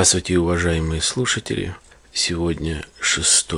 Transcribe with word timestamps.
Здравствуйте, 0.00 0.38
уважаемые 0.38 1.02
слушатели. 1.02 1.76
Сегодня 2.10 2.86
6 3.00 3.52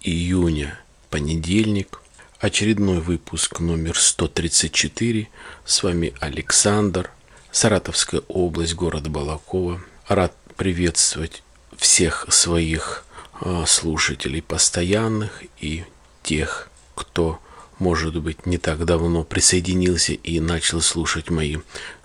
июня, 0.00 0.76
понедельник. 1.08 2.00
Очередной 2.40 2.98
выпуск 2.98 3.60
номер 3.60 3.96
134. 3.96 5.28
С 5.64 5.82
вами 5.84 6.14
Александр, 6.18 7.12
Саратовская 7.52 8.22
область, 8.26 8.74
город 8.74 9.06
Балакова. 9.06 9.80
Рад 10.08 10.34
приветствовать 10.56 11.44
всех 11.76 12.26
своих 12.28 13.04
а, 13.40 13.64
слушателей 13.64 14.42
постоянных 14.42 15.44
и 15.60 15.84
тех, 16.24 16.70
кто 16.96 17.38
может 17.78 18.20
быть, 18.20 18.46
не 18.46 18.58
так 18.58 18.84
давно 18.84 19.22
присоединился 19.22 20.12
и 20.12 20.40
начал 20.40 20.80
слушать 20.80 21.30
мои 21.30 21.58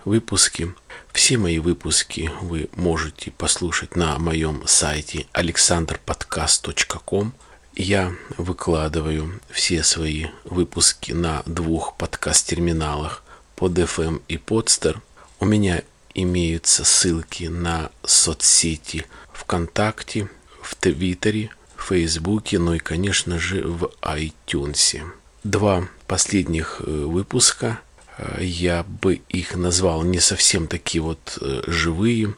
выпуски. 0.04 0.72
Все 1.14 1.38
мои 1.38 1.60
выпуски 1.60 2.28
вы 2.42 2.68
можете 2.74 3.30
послушать 3.30 3.94
на 3.94 4.18
моем 4.18 4.64
сайте 4.66 5.26
alexanderpodcast.com. 5.32 7.32
Я 7.76 8.12
выкладываю 8.36 9.40
все 9.48 9.84
свои 9.84 10.26
выпуски 10.42 11.12
на 11.12 11.44
двух 11.46 11.96
подкаст-терминалах 11.96 13.22
под 13.54 13.78
FM 13.78 14.22
и 14.26 14.36
Podster. 14.36 14.98
У 15.38 15.44
меня 15.44 15.84
имеются 16.14 16.84
ссылки 16.84 17.44
на 17.44 17.92
соцсети 18.02 19.06
ВКонтакте, 19.32 20.28
в 20.60 20.74
Твиттере, 20.74 21.50
в 21.76 21.90
Фейсбуке, 21.90 22.58
ну 22.58 22.74
и, 22.74 22.80
конечно 22.80 23.38
же, 23.38 23.62
в 23.62 23.92
iTunes 24.02 25.00
два 25.44 25.86
последних 26.08 26.80
э, 26.80 26.90
выпуска. 26.90 27.78
Э, 28.18 28.38
я 28.40 28.84
бы 28.84 29.20
их 29.28 29.56
назвал 29.56 30.02
не 30.02 30.20
совсем 30.20 30.66
такие 30.66 31.02
вот 31.02 31.38
э, 31.40 31.62
живые. 31.66 32.34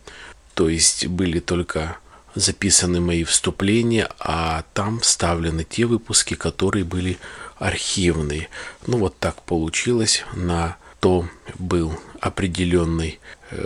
То 0.55 0.69
есть 0.69 1.06
были 1.06 1.41
только 1.41 1.98
записаны 2.34 3.00
мои 3.00 3.24
вступления, 3.24 4.08
а 4.19 4.64
там 4.74 5.00
вставлены 5.00 5.64
те 5.64 5.86
выпуски, 5.86 6.34
которые 6.34 6.84
были 6.84 7.19
архивные. 7.58 8.48
Ну 8.86 8.98
вот 8.98 9.19
так 9.19 9.42
получилось. 9.42 10.24
На 10.34 10.77
то 11.00 11.28
был 11.58 11.98
определенный 12.20 13.20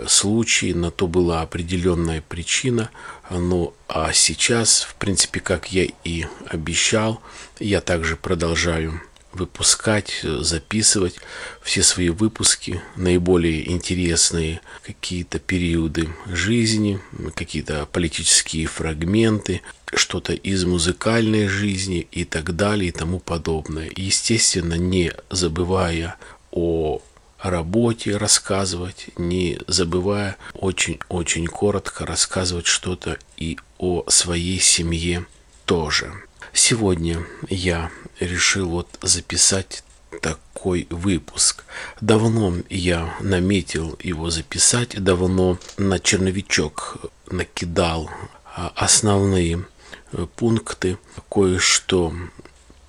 случай, 0.07 0.73
на 0.73 0.91
то 0.91 1.07
была 1.07 1.41
определенная 1.41 2.21
причина. 2.21 2.89
Ну 3.29 3.73
а 3.87 4.13
сейчас, 4.13 4.81
в 4.83 4.95
принципе, 4.95 5.39
как 5.39 5.71
я 5.71 5.87
и 6.03 6.25
обещал, 6.47 7.21
я 7.59 7.81
также 7.81 8.15
продолжаю 8.15 9.01
выпускать, 9.33 10.21
записывать 10.23 11.15
все 11.61 11.83
свои 11.83 12.09
выпуски, 12.09 12.81
наиболее 12.95 13.69
интересные 13.71 14.61
какие-то 14.83 15.39
периоды 15.39 16.09
жизни, 16.27 16.99
какие-то 17.35 17.85
политические 17.85 18.67
фрагменты, 18.67 19.61
что-то 19.93 20.33
из 20.33 20.65
музыкальной 20.65 21.47
жизни 21.47 22.07
и 22.11 22.25
так 22.25 22.55
далее 22.55 22.89
и 22.89 22.91
тому 22.91 23.19
подобное. 23.19 23.89
Естественно, 23.95 24.75
не 24.75 25.13
забывая 25.29 26.15
о 26.51 27.01
работе 27.39 28.17
рассказывать, 28.17 29.09
не 29.17 29.59
забывая 29.67 30.37
очень-очень 30.53 31.47
коротко 31.47 32.05
рассказывать 32.05 32.67
что-то 32.67 33.17
и 33.37 33.57
о 33.77 34.03
своей 34.09 34.59
семье 34.59 35.25
тоже. 35.65 36.13
Сегодня 36.53 37.25
я 37.49 37.91
решил 38.19 38.69
вот 38.69 38.87
записать 39.01 39.83
такой 40.21 40.85
выпуск. 40.89 41.63
Давно 42.01 42.55
я 42.69 43.15
наметил 43.21 43.97
его 44.03 44.29
записать, 44.29 45.01
давно 45.01 45.57
на 45.77 45.99
черновичок 45.99 46.97
накидал 47.27 48.11
а, 48.53 48.73
основные 48.75 49.65
э, 50.11 50.27
пункты, 50.35 50.97
кое-что 51.29 52.13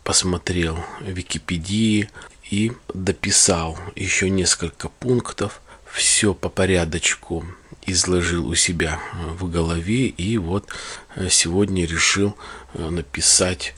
посмотрел 0.03 0.79
в 1.01 1.09
Википедии 1.09 2.11
и 2.51 2.73
дописал 2.93 3.79
еще 3.95 4.29
несколько 4.29 4.89
пунктов. 4.89 5.61
Все 5.93 6.35
по 6.35 6.49
порядочку 6.49 7.45
изложил 7.87 8.47
у 8.49 8.55
себя 8.55 8.99
э, 9.13 9.31
в 9.33 9.51
голове 9.51 10.07
и 10.07 10.39
вот 10.39 10.69
э, 11.17 11.29
сегодня 11.29 11.87
решил 11.87 12.37
написать 12.75 13.75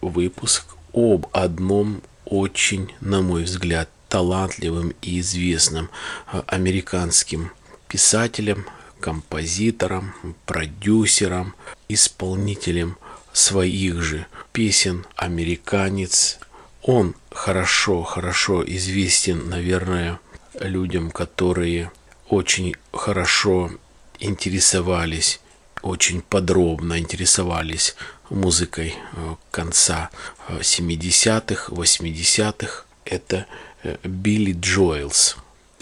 выпуск 0.00 0.64
об 0.92 1.26
одном 1.32 2.02
очень, 2.24 2.92
на 3.00 3.22
мой 3.22 3.44
взгляд, 3.44 3.88
талантливым 4.08 4.94
и 5.00 5.20
известным 5.20 5.88
э, 6.32 6.42
американским 6.46 7.50
писателем, 7.88 8.66
композитором, 9.00 10.14
продюсером, 10.44 11.54
исполнителем 11.88 12.96
своих 13.32 14.02
же 14.02 14.26
песен, 14.52 15.06
американец. 15.16 16.38
Он 16.82 17.14
хорошо, 17.30 18.02
хорошо 18.02 18.62
известен, 18.66 19.48
наверное, 19.48 20.20
людям, 20.60 21.10
которые 21.10 21.90
очень 22.32 22.74
хорошо 22.92 23.70
интересовались 24.18 25.40
очень 25.82 26.22
подробно 26.22 26.98
интересовались 26.98 27.96
музыкой 28.30 28.94
э, 29.14 29.34
конца 29.50 30.10
70-х, 30.48 31.72
э, 31.72 31.74
80-х. 31.74 32.84
Это 33.04 33.46
э, 33.82 33.96
Билли 34.04 34.56
Джоэлс. 34.58 35.36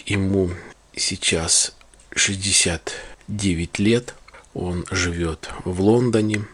Ему 0.07 0.49
сейчас 0.95 1.75
69 2.15 3.79
лет. 3.79 4.15
Он 4.55 4.85
живет 4.89 5.49
в 5.65 5.81
Лондоне. 5.81 6.45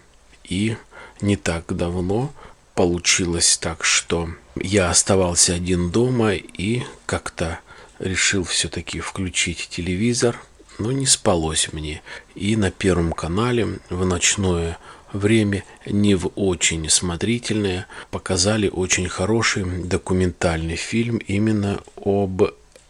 И 0.43 0.75
не 1.21 1.37
так 1.37 1.73
давно 1.73 2.33
получилось 2.75 3.57
так, 3.57 3.85
что 3.85 4.29
я 4.55 4.89
оставался 4.89 5.53
один 5.53 5.89
дома 5.89 6.33
и 6.33 6.83
как-то 7.05 7.59
решил 7.99 8.43
все-таки 8.43 8.99
включить 8.99 9.69
телевизор– 9.69 10.39
но 10.79 10.91
не 10.91 11.05
спалось 11.05 11.71
мне. 11.73 12.01
И 12.35 12.55
на 12.55 12.71
Первом 12.71 13.13
канале 13.13 13.79
в 13.89 14.03
ночное 14.05 14.77
время, 15.11 15.63
не 15.85 16.15
в 16.15 16.31
очень 16.35 16.89
смотрительное, 16.89 17.85
показали 18.11 18.69
очень 18.69 19.09
хороший 19.09 19.65
документальный 19.83 20.75
фильм 20.75 21.17
именно 21.17 21.81
об 21.95 22.43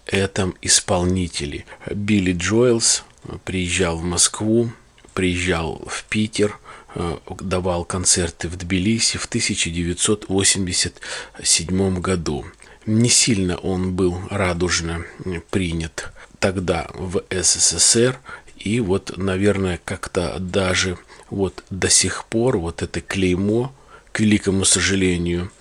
этом 0.06 0.56
исполнителе. 0.62 1.66
Билли 1.90 2.34
Джоэлс 2.34 3.04
приезжал 3.44 3.98
в 3.98 4.04
Москву, 4.04 4.72
приезжал 5.14 5.82
в 5.88 6.04
Питер, 6.06 6.58
э, 6.96 7.18
давал 7.40 7.84
концерты 7.86 8.48
в 8.48 8.58
Тбилиси 8.58 9.18
в 9.18 9.26
1987 9.26 12.00
году. 12.00 12.46
Не 12.88 13.10
сильно 13.10 13.58
он 13.58 13.96
был 13.96 14.18
радужно 14.30 15.06
принят 15.52 16.14
тогда 16.40 16.88
в 16.94 17.22
СССР. 17.30 18.18
И 18.58 18.80
вот, 18.80 19.18
наверное, 19.18 19.78
как-то 19.84 20.38
даже 20.40 20.98
вот 21.30 21.66
до 21.70 21.90
сих 21.90 22.24
пор 22.26 22.58
вот 22.58 22.82
это 22.82 23.02
клеймо, 23.02 23.76
к 24.14 24.22
великому 24.22 24.64
сожалению, 24.64 25.52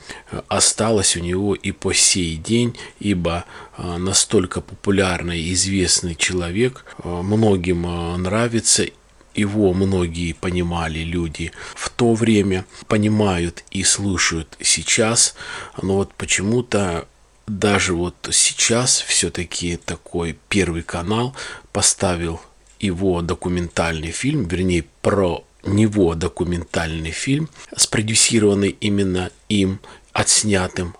осталось 0.46 1.16
у 1.16 1.20
него 1.20 1.56
и 1.56 1.72
по 1.72 1.92
сей 1.92 2.36
день, 2.36 2.78
ибо 3.00 3.44
а, 3.76 3.98
настолько 3.98 4.60
популярный 4.60 5.52
известный 5.52 6.14
человек, 6.14 6.84
а, 6.98 7.22
многим 7.22 7.86
а, 7.86 8.16
нравится, 8.16 8.86
его 9.34 9.74
многие 9.74 10.32
понимали 10.32 11.00
люди 11.00 11.50
в 11.74 11.90
то 11.90 12.14
время, 12.14 12.64
понимают 12.86 13.64
и 13.70 13.82
слушают 13.82 14.56
сейчас, 14.60 15.34
но 15.82 15.96
вот 15.96 16.14
почему-то 16.14 17.06
даже 17.46 17.94
вот 17.94 18.14
сейчас 18.32 19.00
все-таки 19.00 19.76
такой 19.76 20.36
первый 20.48 20.82
канал 20.82 21.34
поставил 21.72 22.40
его 22.80 23.22
документальный 23.22 24.10
фильм, 24.10 24.46
вернее, 24.46 24.84
про 25.00 25.44
него 25.64 26.14
документальный 26.14 27.10
фильм, 27.10 27.48
спродюсированный 27.76 28.76
именно 28.80 29.30
им, 29.48 29.80
отснятым 30.12 30.96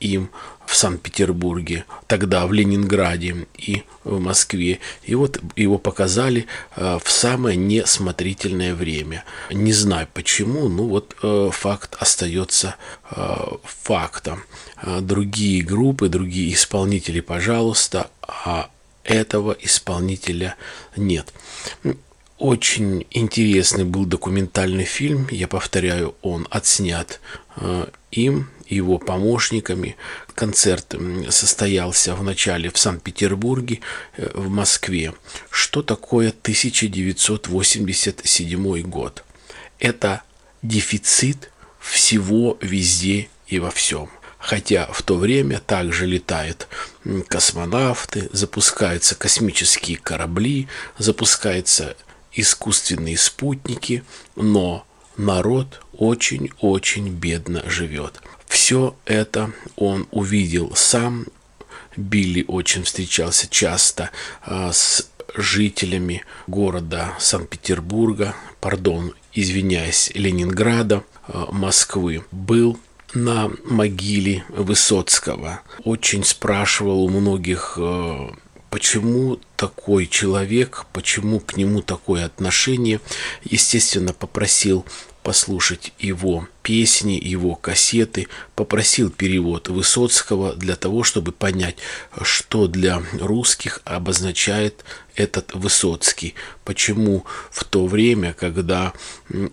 им 0.00 0.30
в 0.66 0.74
Санкт-Петербурге, 0.74 1.84
тогда 2.06 2.46
в 2.46 2.52
Ленинграде 2.52 3.46
и 3.56 3.84
в 4.04 4.18
Москве. 4.20 4.80
И 5.04 5.14
вот 5.14 5.40
его 5.54 5.78
показали 5.78 6.46
э, 6.74 6.98
в 7.02 7.10
самое 7.10 7.56
несмотрительное 7.56 8.74
время. 8.74 9.24
Не 9.50 9.72
знаю 9.72 10.08
почему, 10.12 10.68
но 10.68 10.84
вот 10.84 11.16
э, 11.22 11.50
факт 11.52 11.96
остается 11.98 12.74
э, 13.10 13.36
фактом. 13.64 14.42
Другие 15.00 15.62
группы, 15.62 16.08
другие 16.08 16.52
исполнители, 16.52 17.20
пожалуйста, 17.20 18.10
а 18.20 18.68
этого 19.04 19.56
исполнителя 19.58 20.56
нет. 20.96 21.32
Очень 22.38 23.06
интересный 23.10 23.84
был 23.84 24.04
документальный 24.04 24.84
фильм, 24.84 25.26
я 25.30 25.48
повторяю, 25.48 26.14
он 26.20 26.46
отснят 26.50 27.20
им 28.10 28.50
его 28.68 28.98
помощниками. 28.98 29.96
Концерт 30.34 30.94
состоялся 31.30 32.14
в 32.14 32.22
начале 32.22 32.70
в 32.70 32.78
Санкт-Петербурге, 32.78 33.80
э, 34.16 34.30
в 34.34 34.48
Москве. 34.48 35.14
Что 35.50 35.82
такое 35.82 36.30
1987 36.30 38.82
год? 38.82 39.24
Это 39.78 40.22
дефицит 40.62 41.50
всего 41.80 42.56
везде 42.60 43.28
и 43.46 43.58
во 43.58 43.70
всем. 43.70 44.10
Хотя 44.38 44.86
в 44.92 45.02
то 45.02 45.16
время 45.16 45.60
также 45.60 46.06
летают 46.06 46.68
космонавты, 47.28 48.28
запускаются 48.32 49.14
космические 49.14 49.96
корабли, 49.96 50.68
запускаются 50.98 51.96
искусственные 52.32 53.18
спутники, 53.18 54.04
но 54.36 54.86
народ 55.16 55.80
очень-очень 55.92 57.08
бедно 57.08 57.62
живет. 57.68 58.20
Все 58.46 58.96
это 59.04 59.52
он 59.76 60.06
увидел 60.10 60.74
сам. 60.74 61.26
Билли 61.96 62.44
очень 62.46 62.84
встречался 62.84 63.48
часто 63.48 64.10
а, 64.42 64.72
с 64.72 65.08
жителями 65.34 66.24
города 66.46 67.14
Санкт-Петербурга, 67.18 68.34
пардон, 68.60 69.14
извиняюсь, 69.32 70.10
Ленинграда, 70.14 71.04
а, 71.26 71.48
Москвы. 71.52 72.24
Был 72.30 72.78
на 73.14 73.50
могиле 73.64 74.44
Высоцкого. 74.48 75.60
Очень 75.84 76.24
спрашивал 76.24 77.04
у 77.04 77.08
многих, 77.08 77.78
а, 77.78 78.34
почему 78.70 79.38
такой 79.56 80.06
человек, 80.06 80.84
почему 80.92 81.40
к 81.40 81.56
нему 81.56 81.82
такое 81.82 82.24
отношение. 82.26 83.00
Естественно, 83.42 84.12
попросил 84.12 84.84
послушать 85.26 85.92
его 85.98 86.46
песни, 86.62 87.18
его 87.20 87.56
кассеты, 87.56 88.28
попросил 88.54 89.10
перевод 89.10 89.68
Высоцкого 89.68 90.54
для 90.54 90.76
того, 90.76 91.02
чтобы 91.02 91.32
понять, 91.32 91.78
что 92.22 92.68
для 92.68 93.02
русских 93.18 93.80
обозначает 93.84 94.84
этот 95.16 95.52
Высоцкий, 95.52 96.36
почему 96.64 97.24
в 97.50 97.64
то 97.64 97.88
время, 97.88 98.34
когда 98.34 98.92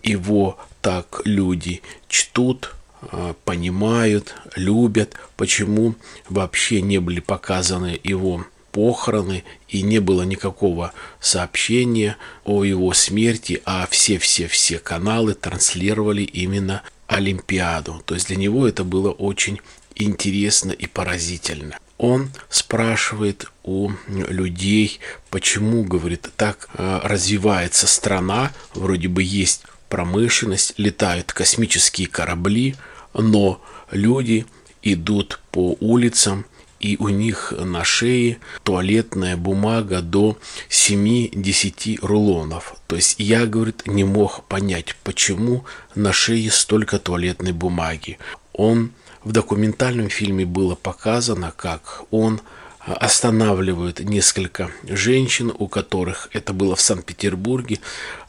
его 0.04 0.60
так 0.84 1.22
люди 1.26 1.82
чтут, 2.08 2.76
а, 3.02 3.34
понимают, 3.44 4.36
любят, 4.56 5.16
почему 5.38 5.96
вообще 6.30 6.84
не 6.84 7.00
были 7.00 7.20
показаны 7.20 8.00
его 8.04 8.46
похороны 8.74 9.46
и 9.70 9.84
не 9.84 10.00
было 10.00 10.24
никакого 10.24 10.92
сообщения 11.22 12.18
о 12.44 12.66
его 12.66 12.92
смерти, 12.94 13.62
а 13.64 13.88
все-все-все 13.90 14.80
каналы 14.80 15.36
транслировали 15.36 16.24
именно 16.24 16.82
Олимпиаду. 17.08 18.02
То 18.06 18.16
есть 18.16 18.28
для 18.28 18.36
него 18.36 18.68
это 18.68 18.84
было 18.84 19.12
очень 19.12 19.62
интересно 19.96 20.72
и 20.72 20.88
поразительно. 20.88 21.78
Он 22.00 22.32
спрашивает 22.50 23.46
у 23.64 23.92
людей, 24.08 25.00
почему, 25.30 25.84
говорит, 25.84 26.30
так 26.36 26.68
э, 26.74 27.00
развивается 27.04 27.86
страна, 27.88 28.52
вроде 28.74 29.08
бы 29.08 29.22
есть 29.22 29.64
промышленность, 29.88 30.74
летают 30.78 31.32
космические 31.32 32.08
корабли, 32.08 32.76
но 33.14 33.62
люди 33.92 34.48
идут 34.82 35.40
по 35.52 35.78
улицам 35.80 36.46
и 36.84 36.98
у 37.00 37.08
них 37.08 37.54
на 37.58 37.86
шее 37.86 38.40
туалетная 38.64 39.38
бумага 39.38 40.02
до 40.02 40.38
7-10 40.70 42.00
рулонов. 42.02 42.76
То 42.88 42.98
есть 42.98 43.16
я, 43.20 43.46
говорит, 43.46 43.84
не 43.88 44.04
мог 44.04 44.44
понять, 44.44 44.96
почему 45.04 45.64
на 45.96 46.12
шее 46.12 46.52
столько 46.52 47.00
туалетной 47.00 47.54
бумаги. 47.54 48.20
Он 48.52 48.92
в 49.24 49.32
документальном 49.32 50.10
фильме 50.10 50.46
было 50.46 50.76
показано, 50.76 51.54
как 51.56 52.04
он 52.12 52.42
останавливают 52.86 54.02
несколько 54.02 54.70
женщин, 54.84 55.54
у 55.58 55.70
которых 55.70 56.28
это 56.34 56.52
было 56.52 56.76
в 56.76 56.82
Санкт-Петербурге, 56.82 57.80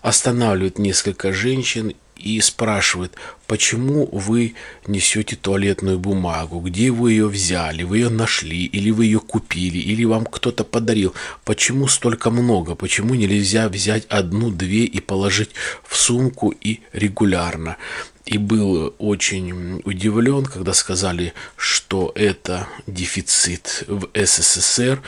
останавливают 0.00 0.78
несколько 0.78 1.32
женщин 1.32 1.94
и 2.16 2.40
спрашивает, 2.40 3.12
почему 3.46 4.08
вы 4.10 4.54
несете 4.86 5.36
туалетную 5.36 5.98
бумагу, 5.98 6.60
где 6.60 6.90
вы 6.90 7.12
ее 7.12 7.28
взяли, 7.28 7.82
вы 7.82 7.98
ее 7.98 8.08
нашли, 8.08 8.64
или 8.64 8.90
вы 8.90 9.06
ее 9.06 9.20
купили, 9.20 9.78
или 9.78 10.04
вам 10.04 10.24
кто-то 10.24 10.64
подарил, 10.64 11.14
почему 11.44 11.88
столько 11.88 12.30
много, 12.30 12.74
почему 12.74 13.14
нельзя 13.14 13.68
взять 13.68 14.06
одну-две 14.06 14.84
и 14.84 15.00
положить 15.00 15.50
в 15.82 15.96
сумку 15.96 16.50
и 16.50 16.80
регулярно. 16.92 17.76
И 18.24 18.38
был 18.38 18.94
очень 18.98 19.82
удивлен, 19.84 20.46
когда 20.46 20.72
сказали, 20.72 21.34
что 21.56 22.10
это 22.14 22.66
дефицит 22.86 23.84
в 23.86 24.08
СССР 24.14 25.02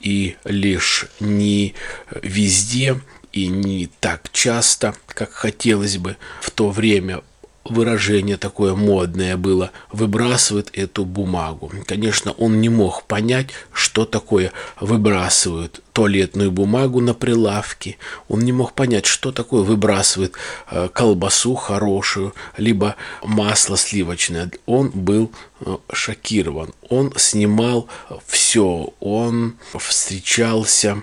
и 0.00 0.36
лишь 0.44 1.06
не 1.20 1.74
везде 2.22 3.00
и 3.36 3.48
не 3.48 3.90
так 4.00 4.32
часто, 4.32 4.94
как 5.08 5.30
хотелось 5.30 5.98
бы 5.98 6.16
в 6.40 6.50
то 6.50 6.70
время 6.70 7.20
выражение 7.64 8.38
такое 8.38 8.74
модное 8.74 9.36
было, 9.36 9.72
выбрасывает 9.92 10.70
эту 10.72 11.04
бумагу. 11.04 11.70
Конечно, 11.86 12.32
он 12.32 12.60
не 12.62 12.70
мог 12.70 13.02
понять, 13.04 13.48
что 13.72 14.06
такое 14.06 14.52
выбрасывают 14.80 15.82
туалетную 15.92 16.50
бумагу 16.50 17.00
на 17.00 17.12
прилавке. 17.12 17.98
Он 18.28 18.40
не 18.40 18.52
мог 18.52 18.72
понять, 18.72 19.04
что 19.04 19.32
такое 19.32 19.62
выбрасывает 19.62 20.32
э, 20.70 20.88
колбасу 20.92 21.54
хорошую, 21.54 22.34
либо 22.56 22.96
масло 23.22 23.76
сливочное. 23.76 24.50
Он 24.64 24.90
был 24.94 25.30
э, 25.60 25.76
шокирован. 25.92 26.72
Он 26.88 27.12
снимал 27.16 27.88
все. 28.26 28.94
Он 29.00 29.56
встречался 29.78 31.02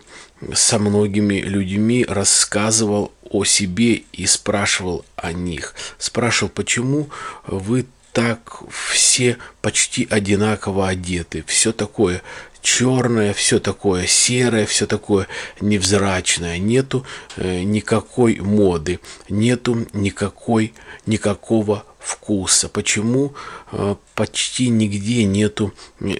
со 0.53 0.79
многими 0.79 1.35
людьми, 1.35 2.05
рассказывал 2.07 3.11
о 3.29 3.43
себе 3.45 4.03
и 4.13 4.25
спрашивал 4.25 5.05
о 5.15 5.33
них. 5.33 5.75
Спрашивал, 5.97 6.51
почему 6.53 7.09
вы 7.47 7.85
так 8.11 8.61
все 8.69 9.37
почти 9.61 10.07
одинаково 10.09 10.87
одеты, 10.87 11.43
все 11.47 11.71
такое 11.71 12.21
черное, 12.61 13.33
все 13.33 13.59
такое 13.59 14.07
серое, 14.07 14.65
все 14.65 14.87
такое 14.87 15.27
невзрачное, 15.59 16.57
нету 16.59 17.05
э, 17.35 17.63
никакой 17.63 18.39
моды, 18.39 18.99
нету 19.29 19.85
никакой, 19.93 20.73
никакого 21.05 21.85
вкуса. 22.03 22.69
Почему 22.69 23.33
э, 23.71 23.95
почти 24.15 24.69
нигде 24.69 25.23
нету 25.23 25.73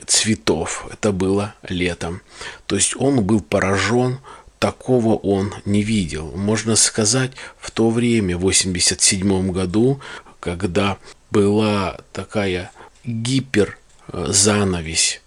цветов? 0.08 0.88
Это 0.92 1.12
было 1.12 1.56
летом. 1.68 2.22
То 2.66 2.76
есть 2.76 2.96
он 2.98 3.24
был 3.24 3.42
поражен, 3.42 4.20
такого 4.60 5.16
он 5.16 5.54
не 5.66 5.84
видел. 5.84 6.32
Можно 6.36 6.76
сказать, 6.76 7.32
в 7.60 7.72
то 7.72 7.90
время, 7.90 8.38
в 8.38 8.42
87 8.42 9.52
году, 9.52 10.00
когда 10.40 10.98
была 11.32 12.00
такая 12.12 12.72
гипер 13.04 13.78
занавесь 14.12 15.22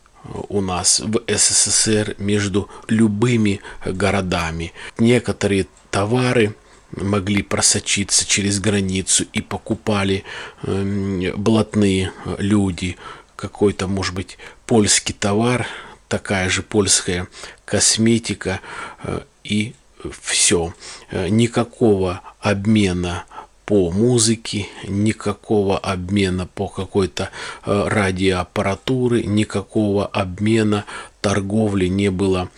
у 0.48 0.60
нас 0.60 1.00
в 1.00 1.22
СССР 1.28 2.16
между 2.18 2.68
любыми 2.88 3.60
городами. 3.84 4.72
Некоторые 4.98 5.66
товары 5.90 6.54
могли 6.92 7.42
просочиться 7.42 8.26
через 8.26 8.60
границу 8.60 9.24
и 9.32 9.40
покупали 9.40 10.24
э, 10.62 11.32
блатные 11.36 12.12
люди 12.38 12.96
какой-то, 13.36 13.86
может 13.86 14.14
быть, 14.14 14.38
польский 14.66 15.14
товар, 15.14 15.66
такая 16.08 16.48
же 16.48 16.62
польская 16.62 17.28
косметика 17.64 18.60
э, 19.02 19.20
и 19.44 19.74
все. 20.22 20.74
Э, 21.10 21.28
никакого 21.28 22.20
обмена 22.40 23.24
по 23.64 23.90
музыке, 23.90 24.68
никакого 24.86 25.76
обмена 25.78 26.46
по 26.46 26.68
какой-то 26.68 27.30
э, 27.64 27.88
радиоаппаратуре, 27.88 29.24
никакого 29.24 30.06
обмена 30.06 30.84
торговли 31.20 31.86
не 31.86 32.10
было 32.10 32.48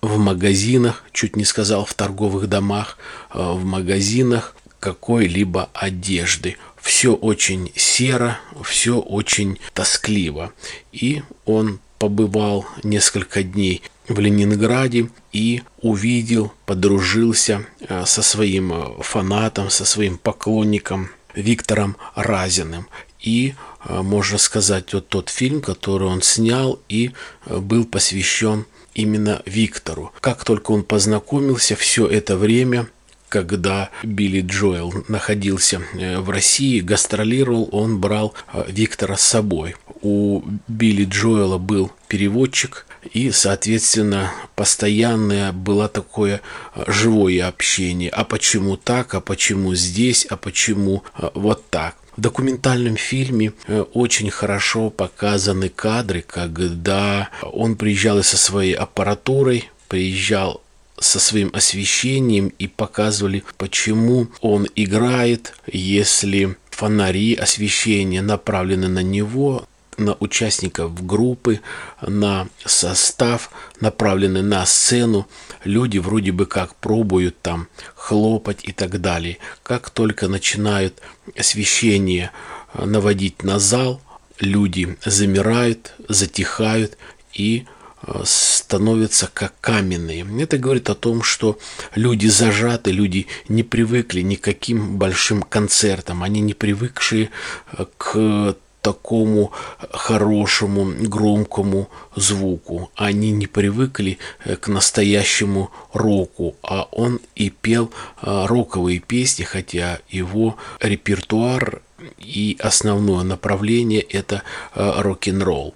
в 0.00 0.18
магазинах, 0.18 1.04
чуть 1.12 1.36
не 1.36 1.44
сказал 1.44 1.84
в 1.84 1.94
торговых 1.94 2.48
домах, 2.48 2.98
э, 3.32 3.38
в 3.38 3.64
магазинах 3.64 4.54
какой-либо 4.80 5.70
одежды. 5.74 6.56
Все 6.80 7.14
очень 7.14 7.72
серо, 7.74 8.38
все 8.62 9.00
очень 9.00 9.58
тоскливо. 9.74 10.52
И 10.92 11.22
он 11.44 11.80
побывал 11.98 12.66
несколько 12.84 13.42
дней 13.42 13.82
в 14.06 14.20
Ленинграде 14.20 15.10
и 15.32 15.62
увидел, 15.82 16.52
подружился 16.64 17.66
э, 17.80 18.04
со 18.06 18.22
своим 18.22 18.72
э, 18.72 19.02
фанатом, 19.02 19.68
со 19.68 19.84
своим 19.84 20.16
поклонником 20.16 21.10
Виктором 21.34 21.96
Разиным. 22.14 22.86
И, 23.20 23.54
можно 23.88 24.38
сказать, 24.38 24.94
вот 24.94 25.08
тот 25.08 25.28
фильм, 25.28 25.60
который 25.60 26.06
он 26.06 26.22
снял 26.22 26.80
и 26.88 27.10
был 27.46 27.84
посвящен 27.84 28.64
именно 28.98 29.42
Виктору. 29.46 30.12
Как 30.20 30.44
только 30.44 30.72
он 30.72 30.82
познакомился, 30.82 31.76
все 31.76 32.06
это 32.06 32.36
время 32.36 32.88
когда 33.28 33.90
Билли 34.02 34.40
Джоэл 34.40 35.04
находился 35.08 35.82
э, 35.92 36.18
в 36.18 36.30
России, 36.30 36.80
гастролировал, 36.80 37.68
он 37.72 38.00
брал 38.00 38.34
э, 38.54 38.64
Виктора 38.68 39.18
с 39.18 39.22
собой. 39.22 39.76
У 40.00 40.42
Билли 40.66 41.04
Джоэла 41.04 41.58
был 41.58 41.92
переводчик, 42.08 42.86
и, 43.12 43.30
соответственно, 43.30 44.32
постоянное 44.54 45.52
было 45.52 45.88
такое 45.88 46.40
э, 46.74 46.84
живое 46.86 47.46
общение. 47.46 48.10
А 48.10 48.24
почему 48.24 48.76
так, 48.76 49.14
а 49.14 49.20
почему 49.20 49.74
здесь, 49.74 50.26
а 50.26 50.36
почему 50.36 51.02
вот 51.34 51.68
так. 51.70 51.96
В 52.16 52.20
документальном 52.20 52.96
фильме 52.96 53.52
очень 53.94 54.30
хорошо 54.30 54.90
показаны 54.90 55.68
кадры, 55.68 56.24
когда 56.26 57.28
он 57.42 57.76
приезжал 57.76 58.22
со 58.24 58.36
своей 58.36 58.72
аппаратурой, 58.74 59.70
приезжал 59.88 60.60
со 61.00 61.20
своим 61.20 61.50
освещением 61.52 62.52
и 62.58 62.66
показывали, 62.66 63.44
почему 63.56 64.28
он 64.40 64.66
играет, 64.74 65.54
если 65.66 66.56
фонари 66.70 67.34
освещения 67.34 68.22
направлены 68.22 68.88
на 68.88 69.02
него, 69.02 69.66
на 69.98 70.16
участников 70.20 71.04
группы, 71.04 71.60
на 72.00 72.48
состав, 72.64 73.50
направлены 73.80 74.42
на 74.42 74.64
сцену. 74.66 75.28
Люди 75.64 75.98
вроде 75.98 76.32
бы 76.32 76.46
как 76.46 76.74
пробуют 76.76 77.40
там 77.42 77.68
хлопать 77.94 78.64
и 78.64 78.72
так 78.72 79.00
далее. 79.00 79.38
Как 79.62 79.90
только 79.90 80.28
начинают 80.28 81.02
освещение 81.36 82.30
наводить 82.74 83.42
на 83.42 83.58
зал, 83.58 84.00
люди 84.40 84.96
замирают, 85.04 85.94
затихают 86.08 86.96
и 87.32 87.66
Э, 88.02 88.22
становятся 88.24 89.28
как 89.32 89.54
каменные. 89.60 90.24
Это 90.40 90.56
говорит 90.56 90.88
о 90.88 90.94
том, 90.94 91.22
что 91.22 91.58
люди 91.94 92.28
зажаты, 92.28 92.92
люди 92.92 93.26
не 93.48 93.64
привыкли 93.64 94.20
ни 94.20 94.36
к 94.36 94.42
каким 94.42 94.98
большим 94.98 95.42
концертам, 95.42 96.22
они 96.22 96.40
не 96.40 96.54
привыкшие 96.54 97.30
э, 97.72 97.86
к 97.96 98.56
такому 98.92 99.52
хорошему, 99.90 100.84
громкому 101.08 101.88
звуку. 102.16 102.90
Они 102.94 103.30
не 103.32 103.46
привыкли 103.46 104.18
э, 104.44 104.56
к 104.56 104.68
настоящему 104.68 105.70
року, 105.92 106.56
а 106.62 106.88
он 106.92 107.20
и 107.36 107.50
пел 107.50 107.90
роковые 108.22 109.00
песни, 109.00 109.44
хотя 109.44 109.98
его 110.08 110.56
репертуар 110.80 111.82
и 112.18 112.56
основное 112.60 113.24
направление 113.24 114.00
это 114.00 114.42
рок-н-ролл. 114.74 115.74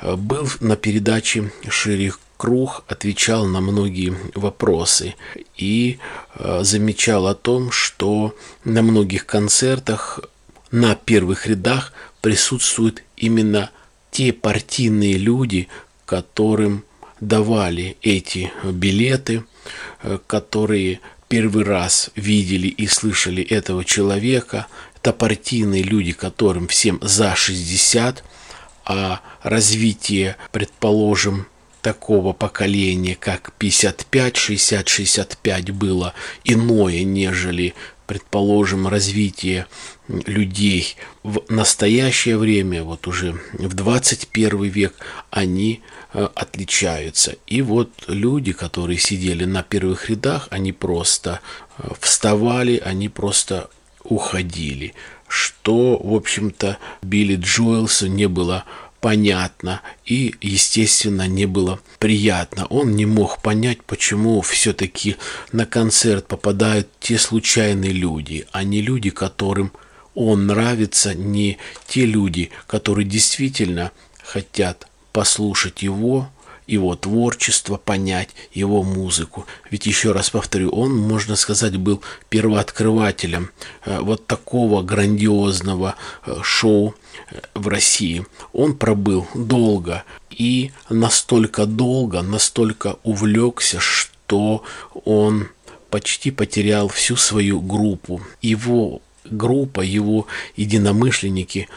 Э, 0.00 0.16
был 0.16 0.48
на 0.60 0.76
передаче 0.76 1.50
Ширих 1.68 2.20
Круг, 2.36 2.84
отвечал 2.86 3.46
на 3.46 3.60
многие 3.60 4.14
вопросы 4.34 5.14
и 5.56 5.98
э, 6.34 6.60
замечал 6.62 7.26
о 7.26 7.34
том, 7.34 7.70
что 7.70 8.34
на 8.64 8.82
многих 8.82 9.24
концертах 9.24 10.20
на 10.70 10.94
первых 10.94 11.46
рядах 11.46 11.92
присутствуют 12.20 13.02
именно 13.16 13.70
те 14.10 14.32
партийные 14.32 15.18
люди, 15.18 15.68
которым 16.04 16.84
давали 17.20 17.96
эти 18.02 18.52
билеты, 18.64 19.44
э, 20.02 20.18
которые 20.26 21.00
первый 21.28 21.64
раз 21.64 22.10
видели 22.14 22.68
и 22.68 22.86
слышали 22.86 23.42
этого 23.42 23.84
человека. 23.84 24.66
Это 24.96 25.12
партийные 25.12 25.82
люди, 25.82 26.12
которым 26.12 26.68
всем 26.68 26.98
за 27.02 27.34
60, 27.34 28.24
а 28.84 29.20
развитие, 29.42 30.36
предположим, 30.52 31.46
такого 31.82 32.32
поколения, 32.32 33.14
как 33.14 33.52
55, 33.58 34.36
60, 34.36 34.88
65 34.88 35.70
было 35.70 36.14
иное, 36.42 37.04
нежели, 37.04 37.74
предположим, 38.06 38.86
развитие 38.88 39.66
людей 40.08 40.96
в 41.22 41.42
настоящее 41.48 42.38
время, 42.38 42.82
вот 42.82 43.06
уже 43.06 43.40
в 43.52 43.74
21 43.74 44.62
век, 44.64 44.94
они 45.30 45.82
э, 46.12 46.28
отличаются. 46.34 47.36
И 47.46 47.62
вот 47.62 47.90
люди, 48.06 48.52
которые 48.52 48.98
сидели 48.98 49.44
на 49.44 49.62
первых 49.62 50.08
рядах, 50.08 50.48
они 50.50 50.72
просто 50.72 51.40
э, 51.78 51.88
вставали, 52.00 52.78
они 52.84 53.08
просто 53.08 53.68
уходили 54.04 54.94
что, 55.28 55.98
в 55.98 56.14
общем-то, 56.14 56.78
Билли 57.02 57.36
Джоэлсу 57.36 58.06
не 58.06 58.28
было 58.28 58.64
понятно 59.06 59.82
и, 60.04 60.34
естественно, 60.40 61.28
не 61.28 61.46
было 61.46 61.78
приятно. 62.00 62.66
Он 62.66 62.96
не 62.96 63.06
мог 63.06 63.40
понять, 63.40 63.80
почему 63.84 64.40
все-таки 64.40 65.14
на 65.52 65.64
концерт 65.64 66.26
попадают 66.26 66.88
те 66.98 67.16
случайные 67.16 67.92
люди, 67.92 68.48
а 68.50 68.64
не 68.64 68.82
люди, 68.82 69.10
которым 69.10 69.70
он 70.16 70.48
нравится, 70.48 71.14
не 71.14 71.58
те 71.86 72.04
люди, 72.04 72.50
которые 72.66 73.06
действительно 73.06 73.92
хотят 74.24 74.88
послушать 75.12 75.84
его, 75.84 76.28
его 76.66 76.96
творчество, 76.96 77.76
понять 77.76 78.30
его 78.52 78.82
музыку. 78.82 79.46
Ведь 79.70 79.86
еще 79.86 80.12
раз 80.12 80.30
повторю, 80.30 80.70
он, 80.70 80.96
можно 80.96 81.36
сказать, 81.36 81.76
был 81.76 82.02
первооткрывателем 82.28 83.50
э, 83.84 84.00
вот 84.00 84.26
такого 84.26 84.82
грандиозного 84.82 85.94
э, 86.24 86.36
шоу 86.42 86.94
э, 87.30 87.40
в 87.54 87.68
России. 87.68 88.26
Он 88.52 88.74
пробыл 88.74 89.26
долго 89.34 90.04
и 90.30 90.72
настолько 90.90 91.66
долго, 91.66 92.22
настолько 92.22 92.96
увлекся, 93.04 93.78
что 93.80 94.64
он 95.04 95.48
почти 95.90 96.30
потерял 96.30 96.88
всю 96.88 97.16
свою 97.16 97.60
группу. 97.60 98.20
Его 98.42 99.00
группа, 99.24 99.80
его 99.80 100.26
единомышленники 100.56 101.68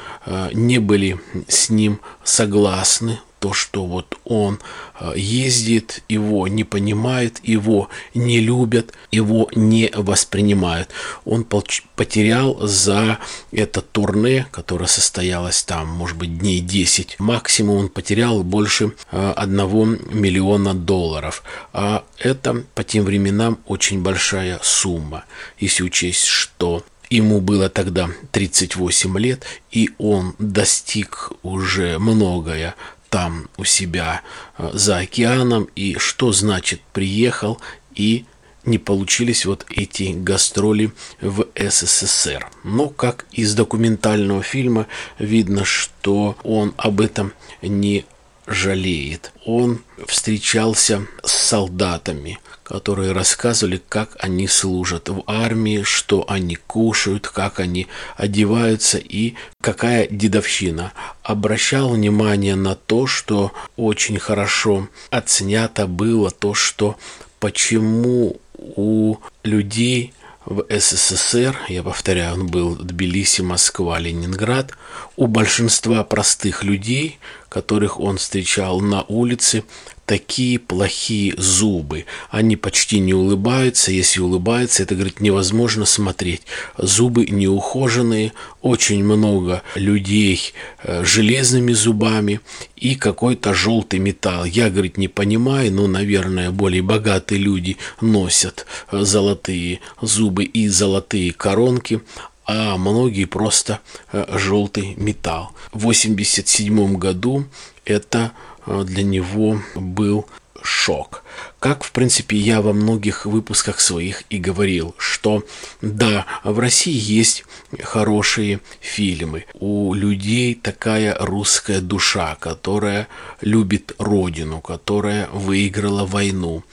не 0.53 0.77
были 0.77 1.19
с 1.47 1.71
ним 1.71 1.99
согласны, 2.23 3.19
то, 3.39 3.53
что 3.53 3.85
вот 3.85 4.17
он 4.25 4.59
э, 4.99 5.13
ездит, 5.15 6.03
его 6.09 6.47
не 6.47 6.63
понимает, 6.63 7.39
его 7.43 7.89
не 8.13 8.39
любят, 8.39 8.93
его 9.11 9.49
не 9.55 9.89
воспринимают. 9.93 10.89
Он 11.25 11.43
потерял 11.43 12.57
за 12.61 13.19
это 13.51 13.81
турне, 13.81 14.47
которое 14.51 14.87
состоялось 14.87 15.63
там, 15.63 15.87
может 15.87 16.17
быть, 16.17 16.37
дней 16.37 16.59
10, 16.59 17.15
максимум 17.19 17.77
он 17.77 17.89
потерял 17.89 18.43
больше 18.43 18.93
1 19.11 19.59
э, 19.59 19.65
миллиона 20.13 20.73
долларов. 20.73 21.43
А 21.73 22.03
это 22.17 22.63
по 22.75 22.83
тем 22.83 23.05
временам 23.05 23.59
очень 23.65 24.01
большая 24.01 24.59
сумма, 24.61 25.23
если 25.59 25.83
учесть, 25.83 26.25
что 26.25 26.83
Ему 27.09 27.41
было 27.41 27.69
тогда 27.69 28.11
38 28.31 29.17
лет, 29.17 29.43
и 29.71 29.89
он 29.97 30.35
достиг 30.37 31.31
уже 31.41 31.97
многое 31.97 32.75
там 33.09 33.49
у 33.57 33.63
себя 33.63 34.21
э, 34.57 34.69
за 34.73 34.99
океаном, 34.99 35.67
и 35.75 35.97
что 35.97 36.31
значит 36.31 36.81
приехал 36.93 37.59
и 37.95 38.25
не 38.65 38.77
получились 38.77 39.45
вот 39.45 39.65
эти 39.69 40.13
гастроли 40.13 40.91
в 41.21 41.47
СССР. 41.55 42.49
Но 42.63 42.89
как 42.89 43.25
из 43.31 43.53
документального 43.55 44.43
фильма 44.43 44.87
видно, 45.17 45.65
что 45.65 46.37
он 46.43 46.73
об 46.77 47.01
этом 47.01 47.33
не 47.61 48.05
жалеет. 48.45 49.31
Он 49.45 49.81
встречался 50.07 51.05
с 51.23 51.31
солдатами, 51.31 52.39
которые 52.69 53.13
рассказывали, 53.13 53.81
как 53.89 54.15
они 54.19 54.47
служат 54.47 55.09
в 55.09 55.23
армии, 55.25 55.81
что 55.81 56.23
они 56.27 56.55
кушают, 56.55 57.27
как 57.27 57.59
они 57.59 57.87
одеваются 58.15 58.99
и 58.99 59.33
какая 59.59 60.07
дедовщина. 60.07 60.93
Обращал 61.23 61.89
внимание 61.89 62.55
на 62.55 62.75
то, 62.75 63.07
что 63.07 63.51
очень 63.75 64.19
хорошо 64.19 64.87
оценято 65.09 65.87
было 65.87 66.29
то, 66.29 66.53
что 66.53 66.95
почему 67.39 68.39
у 68.53 69.15
людей 69.43 70.13
в 70.45 70.65
СССР, 70.69 71.57
я 71.69 71.83
повторяю, 71.83 72.35
он 72.35 72.47
был 72.47 72.75
Тбилиси, 72.75 73.41
Москва, 73.41 73.99
Ленинград, 73.99 74.71
у 75.15 75.27
большинства 75.27 76.03
простых 76.03 76.63
людей, 76.63 77.19
которых 77.49 77.99
он 77.99 78.17
встречал 78.17 78.79
на 78.79 79.03
улице, 79.03 79.63
такие 80.09 80.57
плохие 80.57 81.35
зубы. 81.37 82.05
Они 82.31 82.55
почти 82.55 82.99
не 82.99 83.13
улыбаются. 83.13 83.91
Если 83.91 84.21
улыбаются, 84.21 84.81
это, 84.81 84.95
говорит, 84.95 85.19
невозможно 85.19 85.85
смотреть. 85.85 86.41
Зубы 86.79 87.27
неухоженные, 87.27 88.33
очень 88.63 89.03
много 89.03 89.61
людей 89.75 90.53
э, 90.81 91.03
железными 91.05 91.73
зубами 91.73 92.41
и 92.75 92.95
какой-то 92.95 93.53
желтый 93.53 93.99
металл. 93.99 94.45
Я, 94.45 94.71
говорит, 94.71 94.97
не 94.97 95.09
понимаю, 95.09 95.71
но, 95.71 95.85
наверное, 95.85 96.49
более 96.49 96.81
богатые 96.81 97.39
люди 97.39 97.77
носят 98.01 98.65
э, 98.91 99.01
золотые 99.01 99.79
зубы 100.01 100.43
и 100.43 100.69
золотые 100.69 101.33
коронки, 101.33 102.01
а 102.47 102.77
многие 102.77 103.25
просто 103.25 103.79
э, 104.11 104.25
желтый 104.39 104.95
металл. 104.97 105.51
В 105.71 105.85
1987 105.85 106.95
году 106.95 107.45
это 107.85 108.31
для 108.69 109.03
него 109.03 109.61
был 109.75 110.25
шок. 110.61 111.23
Как, 111.59 111.83
в 111.83 111.91
принципе, 111.91 112.37
я 112.37 112.61
во 112.61 112.73
многих 112.73 113.25
выпусках 113.25 113.79
своих 113.79 114.23
и 114.29 114.37
говорил, 114.37 114.95
что 114.97 115.43
да, 115.81 116.25
в 116.43 116.59
России 116.59 116.97
есть 116.97 117.43
хорошие 117.81 118.59
фильмы. 118.79 119.45
У 119.53 119.93
людей 119.93 120.55
такая 120.55 121.15
русская 121.19 121.81
душа, 121.81 122.35
которая 122.39 123.07
любит 123.41 123.93
родину, 123.97 124.61
которая 124.61 125.27
выиграла 125.27 126.05
войну. 126.05 126.63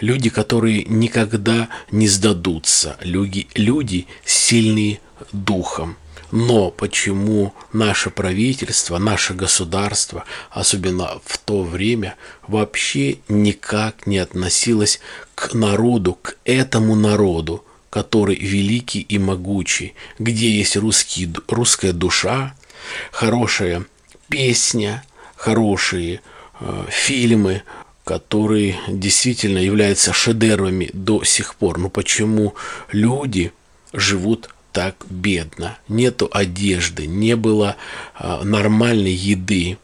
Люди, 0.00 0.30
которые 0.30 0.84
никогда 0.84 1.68
не 1.90 2.08
сдадутся. 2.08 2.96
Люди, 3.02 3.46
люди 3.54 4.06
сильные 4.24 5.00
духом. 5.32 5.96
Но 6.32 6.70
почему 6.70 7.54
наше 7.74 8.08
правительство, 8.08 8.96
наше 8.96 9.34
государство, 9.34 10.24
особенно 10.50 11.20
в 11.26 11.36
то 11.36 11.62
время, 11.62 12.16
вообще 12.48 13.18
никак 13.28 14.06
не 14.06 14.16
относилось 14.16 14.98
к 15.34 15.52
народу, 15.52 16.14
к 16.14 16.36
этому 16.44 16.94
народу, 16.94 17.62
который 17.90 18.36
великий 18.36 19.00
и 19.00 19.18
могучий, 19.18 19.94
где 20.18 20.50
есть 20.50 20.74
русский, 20.76 21.30
русская 21.48 21.92
душа, 21.92 22.54
хорошая 23.10 23.84
песня, 24.30 25.04
хорошие 25.36 26.22
э, 26.60 26.84
фильмы, 26.88 27.62
которые 28.04 28.78
действительно 28.88 29.58
являются 29.58 30.14
шедеврами 30.14 30.88
до 30.94 31.24
сих 31.24 31.56
пор. 31.56 31.76
Но 31.76 31.90
почему 31.90 32.54
люди 32.90 33.52
живут 33.92 34.48
так 34.72 34.96
бедно. 35.08 35.78
Нету 35.88 36.28
одежды, 36.32 37.06
не 37.06 37.36
было 37.36 37.76
э, 38.18 38.42
нормальной 38.42 39.12
еды, 39.12 39.78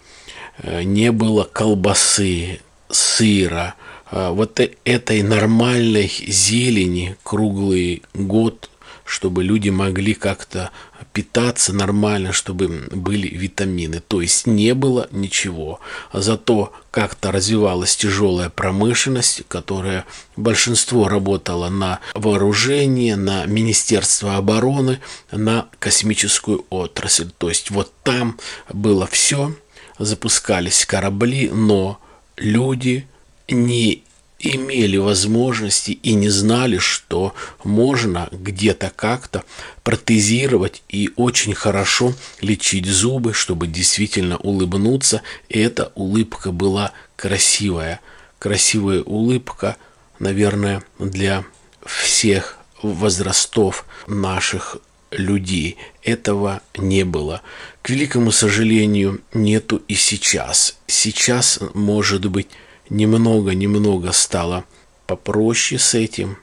э, 0.59 0.83
не 0.83 1.13
было 1.13 1.45
колбасы, 1.45 2.61
сыра, 2.91 3.75
э, 4.11 4.31
вот 4.31 4.59
э, 4.61 4.71
этой 4.85 5.23
нормальной 5.23 6.09
зелени 6.09 7.17
круглый 7.23 8.03
год, 8.15 8.71
чтобы 9.09 9.43
люди 9.43 9.71
могли 9.71 10.13
как-то 10.13 10.71
питаться 11.15 11.73
нормально, 11.73 12.33
чтобы 12.33 12.69
были 12.91 13.27
витамины. 13.27 14.01
То 14.07 14.21
есть 14.21 14.47
не 14.47 14.75
было 14.75 15.09
ничего. 15.11 15.81
Зато 16.13 16.73
как-то 16.91 17.33
развивалась 17.33 17.97
тяжелая 17.97 18.51
промышленность, 18.51 19.45
которая 19.49 20.05
большинство 20.37 21.09
работала 21.09 21.71
на 21.71 22.01
вооружение, 22.15 23.17
на 23.17 23.47
Министерство 23.47 24.37
обороны, 24.37 25.01
на 25.33 25.69
космическую 25.79 26.67
отрасль. 26.69 27.31
То 27.39 27.49
есть 27.49 27.71
вот 27.71 27.93
там 28.03 28.39
было 28.71 29.07
все, 29.07 29.55
запускались 29.99 30.85
корабли, 30.85 31.49
но 31.51 31.99
люди 32.37 33.09
не 33.49 34.05
имели 34.39 34.97
возможности 34.97 35.93
и 35.93 36.15
не 36.15 36.29
знали, 36.29 36.79
что 36.79 37.35
можно 37.65 38.29
где-то 38.31 38.93
как-то 38.95 39.45
протезировать 39.83 40.83
и 40.89 41.11
очень 41.17 41.55
хорошо 41.55 42.15
лечить 42.41 42.87
зубы, 42.87 43.35
чтобы 43.35 43.67
действительно 43.67 44.37
улыбнуться. 44.39 45.23
И 45.49 45.59
эта 45.59 45.93
улыбка 45.95 46.53
была 46.53 46.93
красивая. 47.17 48.01
Красивая 48.39 49.03
улыбка, 49.03 49.77
наверное, 50.21 50.85
для 50.99 51.45
всех 51.85 52.59
возрастов 52.83 53.85
наших 54.07 54.77
людей. 55.11 55.77
Этого 56.03 56.61
не 56.77 57.05
было. 57.05 57.43
К 57.83 57.91
великому 57.91 58.31
сожалению, 58.31 59.21
нету 59.33 59.83
и 59.89 59.95
сейчас. 59.95 60.77
Сейчас, 60.87 61.59
может 61.75 62.27
быть, 62.27 62.49
немного-немного 62.91 64.13
стало 64.13 64.65
попроще 65.07 65.79
с 65.79 65.95
этим. 65.95 66.39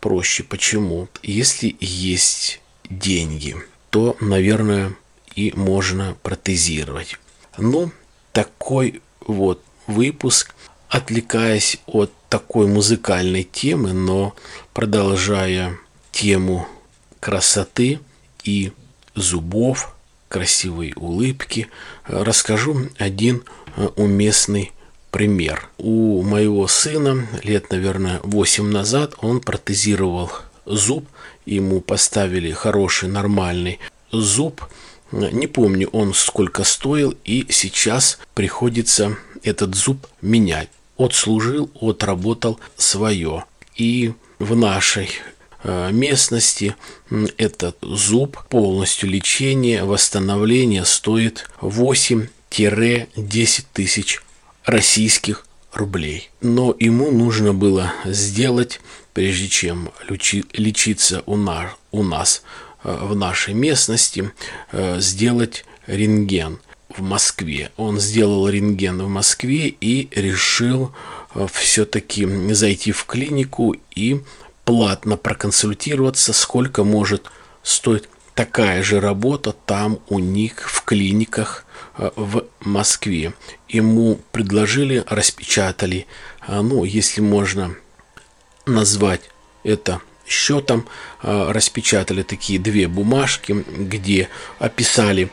Проще. 0.00 0.42
Почему? 0.42 1.08
Если 1.22 1.76
есть 1.80 2.60
деньги, 2.88 3.56
то, 3.90 4.16
наверное, 4.20 4.94
и 5.34 5.52
можно 5.54 6.16
протезировать. 6.22 7.18
Ну, 7.58 7.92
такой 8.32 9.02
вот 9.20 9.62
выпуск, 9.86 10.54
отвлекаясь 10.88 11.78
от 11.86 12.12
такой 12.28 12.66
музыкальной 12.66 13.44
темы, 13.44 13.92
но 13.92 14.34
продолжая 14.72 15.78
тему 16.10 16.66
красоты 17.20 18.00
и 18.44 18.72
зубов, 19.14 19.94
красивой 20.28 20.92
улыбки, 20.96 21.68
расскажу 22.04 22.88
один 22.98 23.42
уместный 23.96 24.72
пример. 25.12 25.68
У 25.78 26.22
моего 26.22 26.66
сына 26.66 27.28
лет, 27.44 27.70
наверное, 27.70 28.18
8 28.24 28.64
назад 28.64 29.14
он 29.18 29.40
протезировал 29.40 30.32
зуб, 30.66 31.06
ему 31.46 31.80
поставили 31.80 32.50
хороший, 32.50 33.08
нормальный 33.08 33.78
зуб. 34.10 34.62
Не 35.12 35.46
помню 35.46 35.88
он 35.92 36.14
сколько 36.14 36.64
стоил, 36.64 37.14
и 37.24 37.46
сейчас 37.50 38.18
приходится 38.34 39.16
этот 39.44 39.74
зуб 39.74 40.06
менять. 40.22 40.70
Отслужил, 40.96 41.70
отработал 41.80 42.58
свое. 42.76 43.44
И 43.76 44.12
в 44.38 44.56
нашей 44.56 45.10
э, 45.62 45.92
местности 45.92 46.74
этот 47.36 47.76
зуб 47.82 48.38
полностью 48.48 49.10
лечение, 49.10 49.84
восстановление 49.84 50.86
стоит 50.86 51.50
8-10 51.60 53.64
тысяч 53.74 54.22
российских 54.64 55.46
рублей. 55.72 56.30
Но 56.40 56.74
ему 56.78 57.10
нужно 57.10 57.52
было 57.54 57.92
сделать, 58.04 58.80
прежде 59.14 59.48
чем 59.48 59.90
лечиться 60.52 61.22
у 61.26 61.36
нас, 61.36 61.70
у 61.90 62.02
нас 62.02 62.42
в 62.84 63.14
нашей 63.14 63.54
местности, 63.54 64.32
э, 64.72 65.00
сделать 65.00 65.64
рентген 65.86 66.58
в 66.88 67.02
Москве. 67.02 67.70
Он 67.76 67.98
сделал 67.98 68.48
рентген 68.48 69.02
в 69.02 69.08
Москве 69.08 69.68
и 69.68 70.08
решил 70.10 70.92
э, 71.34 71.46
все-таки 71.52 72.26
зайти 72.52 72.92
в 72.92 73.04
клинику 73.04 73.76
и 73.94 74.20
платно 74.64 75.16
проконсультироваться, 75.16 76.32
сколько 76.32 76.84
может 76.84 77.30
стоить 77.62 78.04
такая 78.34 78.82
же 78.82 79.00
работа 79.00 79.52
там 79.52 79.98
у 80.08 80.18
них 80.18 80.68
в 80.68 80.84
клиниках 80.84 81.64
Э, 81.98 82.10
в 82.16 82.44
Москве. 82.60 83.34
Ему 83.68 84.18
предложили, 84.32 85.04
распечатали, 85.08 86.06
э, 86.46 86.60
ну, 86.62 86.84
если 86.84 87.20
можно 87.20 87.74
назвать 88.64 89.20
это 89.62 90.00
счетом, 90.26 90.88
э, 91.22 91.50
распечатали 91.52 92.22
такие 92.22 92.58
две 92.58 92.88
бумажки, 92.88 93.52
где 93.52 94.30
описали 94.58 95.30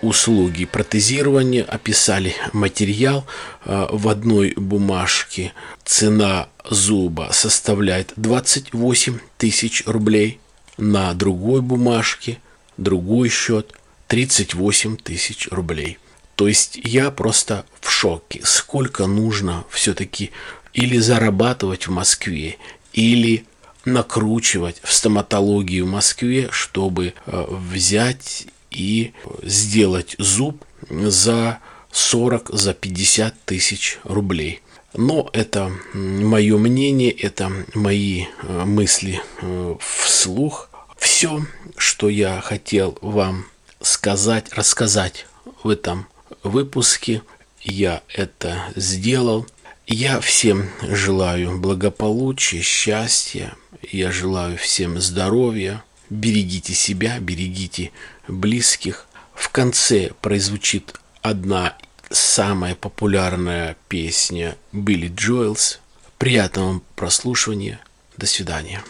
услуги 0.00 0.64
протезирования, 0.64 1.64
описали 1.64 2.34
материал. 2.52 3.26
В 3.64 4.08
одной 4.08 4.54
бумажке 4.56 5.52
цена 5.84 6.48
зуба 6.64 7.30
составляет 7.32 8.14
28 8.16 9.18
тысяч 9.36 9.82
рублей, 9.84 10.40
на 10.78 11.12
другой 11.14 11.60
бумажке 11.60 12.38
другой 12.76 13.28
счет 13.28 13.74
38 14.06 14.96
тысяч 14.96 15.48
рублей. 15.50 15.98
То 16.36 16.48
есть 16.48 16.78
я 16.82 17.10
просто 17.10 17.66
в 17.80 17.90
шоке, 17.90 18.40
сколько 18.44 19.06
нужно 19.06 19.64
все-таки 19.70 20.30
или 20.72 20.98
зарабатывать 20.98 21.88
в 21.88 21.90
Москве, 21.90 22.56
или 22.92 23.44
накручивать 23.84 24.80
в 24.82 24.92
стоматологию 24.92 25.86
в 25.86 25.90
Москве, 25.90 26.48
чтобы 26.52 27.14
э, 27.26 27.44
взять 27.48 28.46
и 28.70 29.12
сделать 29.42 30.14
зуб 30.18 30.64
за 30.88 31.58
40, 31.90 32.50
за 32.52 32.74
50 32.74 33.34
тысяч 33.44 33.98
рублей. 34.04 34.62
Но 34.94 35.28
это 35.32 35.72
мое 35.92 36.56
мнение, 36.58 37.10
это 37.10 37.52
мои 37.74 38.26
э, 38.42 38.64
мысли 38.64 39.20
э, 39.40 39.76
вслух. 39.80 40.67
Все, 40.98 41.46
что 41.76 42.08
я 42.08 42.40
хотел 42.40 42.98
вам 43.00 43.46
сказать, 43.80 44.52
рассказать 44.52 45.26
в 45.62 45.68
этом 45.68 46.06
выпуске. 46.42 47.22
Я 47.62 48.02
это 48.12 48.64
сделал. 48.76 49.46
Я 49.86 50.20
всем 50.20 50.68
желаю 50.82 51.58
благополучия, 51.58 52.60
счастья. 52.60 53.54
Я 53.82 54.10
желаю 54.12 54.58
всем 54.58 55.00
здоровья. 55.00 55.82
Берегите 56.10 56.74
себя, 56.74 57.18
берегите 57.20 57.92
близких. 58.26 59.06
В 59.34 59.50
конце 59.50 60.10
прозвучит 60.20 60.94
одна 61.22 61.76
самая 62.10 62.74
популярная 62.74 63.76
песня 63.88 64.56
Билли 64.72 65.12
Джоэлс. 65.14 65.80
Приятного 66.18 66.82
прослушивания. 66.96 67.80
До 68.16 68.26
свидания. 68.26 68.82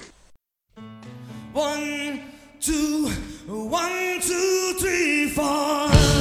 One, 1.54 1.97
two, 2.68 3.08
one, 3.46 4.20
two, 4.20 4.74
three, 4.78 5.30
four. 5.30 6.17